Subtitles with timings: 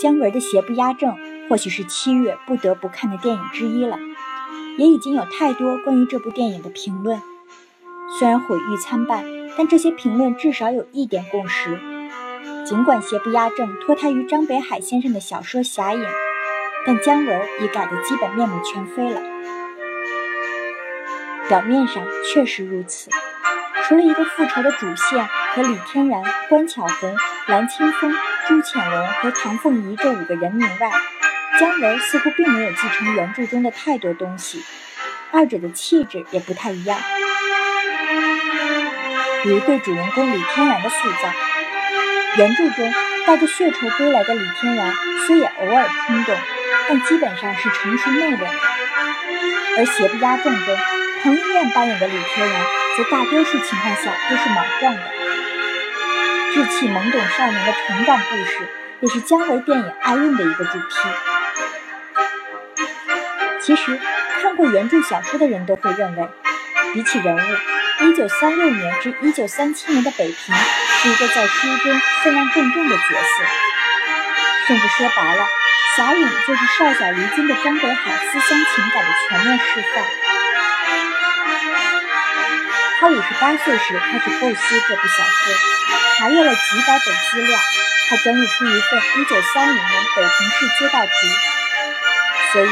[0.00, 1.10] 姜文的《邪不压正》
[1.48, 3.98] 或许是七月不得不看的电影之一了。
[4.76, 7.20] 也已经有太多关于这部电影的评论，
[8.16, 9.24] 虽然毁誉参半，
[9.56, 11.76] 但这些评论至少有一点共识。
[12.64, 16.00] 尽管《邪不压正》脱胎于张北海先生的小说《侠影》，
[16.86, 19.20] 但姜文已改得基本面目全非了。
[21.48, 23.10] 表面上确实如此，
[23.82, 27.16] 除了一个复仇的主线和李天然、关巧红、
[27.48, 28.14] 蓝青峰、
[28.48, 30.90] 朱潜龙和唐凤仪这五个人名外，
[31.60, 34.64] 姜文似乎并没有继承原著中的太多东西，
[35.30, 36.98] 二者的气质也不太一样。
[39.42, 41.28] 比如对主人公李天然的塑造，
[42.38, 42.90] 原著中
[43.26, 44.94] 带着血仇归来的李天然
[45.26, 46.34] 虽也偶尔冲动，
[46.88, 48.46] 但基本上是成熟内敛的；
[49.76, 50.74] 而邪不压正中。
[51.22, 52.64] 彭于晏扮演的李天然，
[52.96, 55.17] 则大多数情况下都是莽撞的。
[56.58, 60.86] 稚气懵懂少年的成长故事，也是姜文电影爱用的一个主题。
[63.60, 63.96] 其实，
[64.42, 66.28] 看过原著小说的人都会认为，
[66.94, 67.40] 比起人物
[68.00, 70.52] ，1936年至1937年的北平
[71.00, 73.44] 是一个在书中分量更重的角色。
[74.66, 75.46] 甚至说白了，
[75.96, 80.04] 侠影就是少小离京的张北海思乡情感的全面释放。
[83.00, 85.54] 他五十八岁时开始构思这部小说，
[86.18, 87.60] 查阅了几百本资料，
[88.08, 91.12] 他整理出一份一九三五年北平市街道图。
[92.52, 92.68] 所以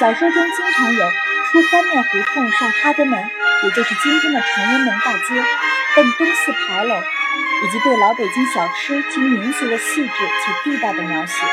[0.00, 3.30] 小说中经常有出三面胡同上哈德门，
[3.64, 5.44] 也就是今天的崇文门大街，
[5.94, 11.44] 奔东四牌楼，以及对老北京小吃及民俗的细致且地道的描写。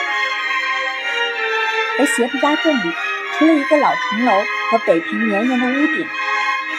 [2.00, 2.94] 而邪不压正里，
[3.38, 4.32] 除了一个老城楼
[4.72, 6.08] 和北平绵延的屋顶。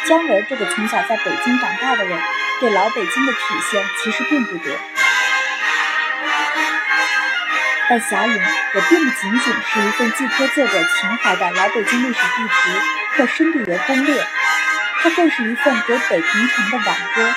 [0.06, 2.19] 姜文这个从小在北京长大的人，
[2.60, 3.38] 对老北京的体
[3.70, 4.70] 现其实并不多。
[7.88, 12.52] 但《侠影》也并不仅仅是一份寄托作者情怀的老北京历史地图
[13.17, 14.23] 或深度游攻略，
[15.01, 17.34] 它更是一份给北平城的挽歌。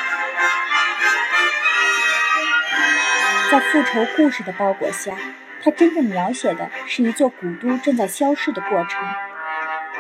[3.50, 5.14] 在复仇故事的包裹下，
[5.64, 9.02] 它真正描写的是一座古都正在消逝的过程，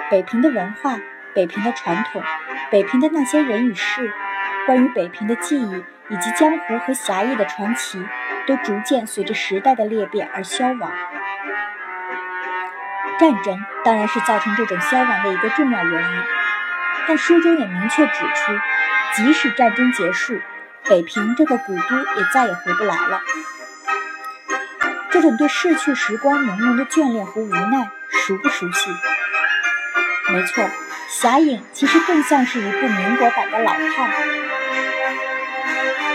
[0.09, 0.97] 北平的文化，
[1.37, 2.23] 北平的传统。
[2.71, 4.11] 北平的那些人与事，
[4.65, 8.03] 关于北平的记忆以及江湖和侠义的传奇，
[8.47, 10.91] 都逐渐随着时代的裂变而消亡。
[13.19, 16.23] 战争当然是造成这种消亡的一个重要原因，
[17.07, 18.51] 但书中也明确指出，
[19.13, 20.39] 即使战争结束，
[20.89, 23.21] 北平这个古都也再也回不来了。
[25.11, 27.91] 这种对逝去时光浓浓的眷恋和无奈，
[28.25, 28.89] 熟不熟悉？
[30.29, 30.69] 没错。
[31.09, 34.07] 侠影其实更像是一部民国版的老炮。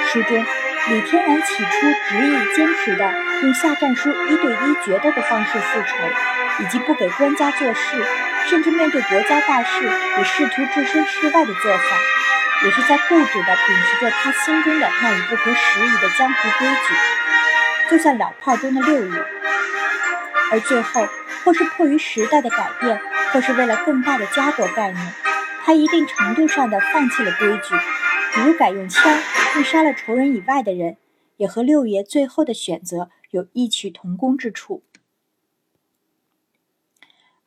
[0.08, 0.44] 书中，
[0.88, 3.10] 李天然起初执意坚持的
[3.42, 5.96] 用下战书一对一决斗的方式复仇，
[6.58, 8.04] 以及不给官家做事，
[8.48, 11.84] 甚至面对国家大事也试图置身事外的做法，
[12.64, 16.94] 也是在固执地秉持着他心中的那一不合时宜的江湖规矩，
[17.90, 19.24] 就像老炮中的六爷。
[20.50, 21.08] 而最后，
[21.44, 23.00] 或是迫于时代的改变。
[23.32, 25.12] 或是为了更大的家国概念，
[25.64, 27.74] 他一定程度上的放弃了规矩，
[28.34, 29.18] 比如改用枪，
[29.54, 30.98] 并杀了仇人以外的人，
[31.38, 34.82] 也和六爷最后的选择有异曲同工之处。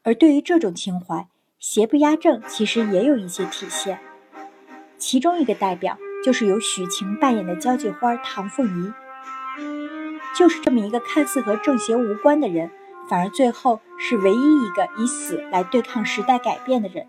[0.01, 1.27] 而对于这种情怀，
[1.59, 3.99] 邪不压正其实也有一些体现，
[4.97, 8.93] 其中一个代表就是由许晴扮演的交际花唐凤仪，
[10.35, 12.71] 就是这么一个看似和正邪无关的人。
[13.09, 17.07] 反而最后是唯一一个以死来对抗时代改变的人。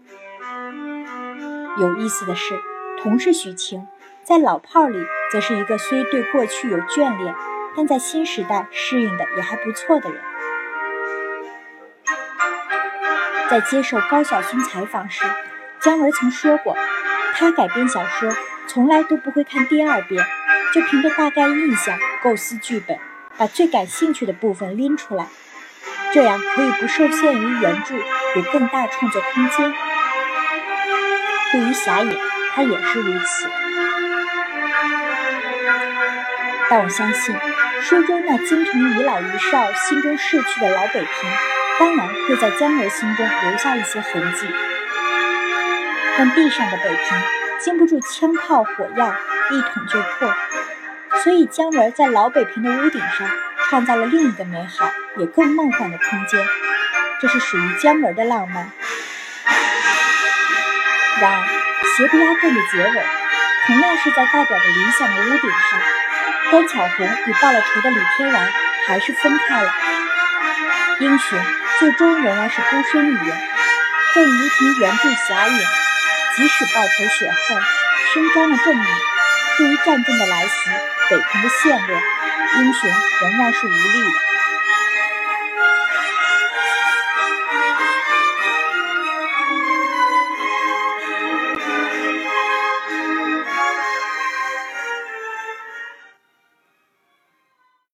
[1.79, 2.59] 有意思的是，
[3.03, 3.87] 同是许晴，
[4.23, 4.99] 在老炮儿里
[5.31, 7.35] 则是一个虽对过去有眷恋，
[7.77, 10.21] 但在新时代适应的也还不错的人。
[13.49, 15.25] 在接受高晓松采访时，
[15.81, 16.75] 姜文曾说过，
[17.35, 18.31] 他改编小说
[18.67, 20.25] 从来都不会看第二遍，
[20.75, 22.99] 就凭着大概印象构思剧本，
[23.37, 25.29] 把最感兴趣的部分拎出来。
[26.17, 27.95] 这样可以不受限于原著，
[28.37, 29.71] 有更大创作空间。
[31.53, 32.19] 对于侠影，
[32.55, 33.51] 他也是如此。
[36.71, 37.37] 但我相信，
[37.83, 41.31] 书中那京城遗老遗少心中逝去的老北平，
[41.79, 44.47] 当然会在姜文心中留下一些痕迹。
[46.17, 47.19] 但地上的北平，
[47.61, 49.15] 经不住枪炮火药，
[49.51, 50.35] 一捅就破。
[51.23, 53.29] 所以姜文在老北平的屋顶上。
[53.69, 56.47] 创造了另一个美好，也更梦幻的空间，
[57.21, 58.71] 这是属于姜文的浪漫。
[61.21, 61.47] 然而，
[61.97, 63.07] 邪不压正的结尾，
[63.67, 65.81] 同样是在代表着理想的屋顶上，
[66.51, 68.53] 关巧红与报了仇的李天然
[68.87, 69.73] 还是分开了。
[71.01, 71.39] 英雄
[71.79, 73.39] 最终仍然是孤身一人。
[74.15, 75.59] 正如同原著侠影，
[76.37, 77.63] 即使报仇雪恨，
[78.13, 78.87] 伸张了正义，
[79.59, 80.53] 对于战争的来袭、
[81.11, 82.01] 北平的陷落，
[82.59, 82.91] 英雄
[83.21, 84.36] 仍然是无力的。